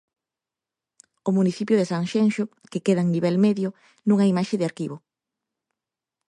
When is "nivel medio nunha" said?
3.15-4.29